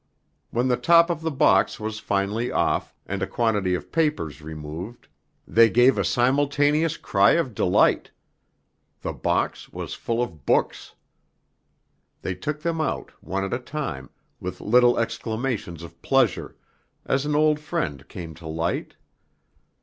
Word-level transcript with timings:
When 0.49 0.67
the 0.67 0.77
top 0.77 1.11
of 1.11 1.21
the 1.21 1.29
box 1.29 1.79
was 1.79 1.99
finally 1.99 2.51
off, 2.51 2.95
and 3.05 3.21
a 3.21 3.27
quantity 3.27 3.75
of 3.75 3.91
papers 3.91 4.41
removed, 4.41 5.07
they 5.47 5.69
gave 5.69 5.95
a 5.95 6.03
simultaneous 6.03 6.97
cry 6.97 7.33
of 7.33 7.53
delight. 7.53 8.09
The 9.01 9.13
box 9.13 9.69
was 9.69 9.93
full 9.93 10.23
of 10.23 10.43
books. 10.43 10.95
They 12.23 12.33
took 12.33 12.61
them 12.63 12.81
out, 12.81 13.11
one 13.23 13.43
at 13.43 13.53
a 13.53 13.59
time, 13.59 14.09
with 14.39 14.59
little 14.59 14.97
exclamations 14.97 15.83
of 15.83 16.01
pleasure, 16.01 16.55
as 17.05 17.27
an 17.27 17.35
old 17.35 17.59
friend 17.59 18.07
came 18.07 18.33
to 18.33 18.47
light. 18.47 18.95